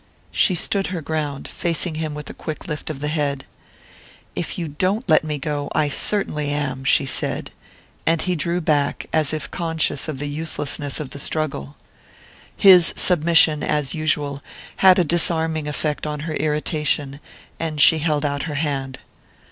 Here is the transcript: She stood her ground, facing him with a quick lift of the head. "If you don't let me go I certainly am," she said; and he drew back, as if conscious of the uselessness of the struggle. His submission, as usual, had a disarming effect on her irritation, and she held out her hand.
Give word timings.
She 0.31 0.55
stood 0.55 0.87
her 0.87 1.01
ground, 1.03 1.47
facing 1.47 1.93
him 1.93 2.15
with 2.15 2.27
a 2.27 2.33
quick 2.33 2.67
lift 2.67 2.89
of 2.89 3.01
the 3.01 3.07
head. 3.07 3.45
"If 4.35 4.57
you 4.57 4.67
don't 4.67 5.07
let 5.07 5.23
me 5.23 5.37
go 5.37 5.69
I 5.75 5.89
certainly 5.89 6.49
am," 6.49 6.83
she 6.83 7.05
said; 7.05 7.51
and 8.03 8.19
he 8.19 8.35
drew 8.35 8.61
back, 8.61 9.05
as 9.13 9.31
if 9.31 9.51
conscious 9.51 10.07
of 10.07 10.17
the 10.17 10.27
uselessness 10.27 10.99
of 10.99 11.11
the 11.11 11.19
struggle. 11.19 11.75
His 12.57 12.95
submission, 12.97 13.61
as 13.61 13.93
usual, 13.93 14.41
had 14.77 14.97
a 14.97 15.03
disarming 15.03 15.67
effect 15.67 16.07
on 16.07 16.21
her 16.21 16.33
irritation, 16.33 17.19
and 17.59 17.79
she 17.79 17.99
held 17.99 18.25
out 18.25 18.41
her 18.49 18.55
hand. 18.55 18.97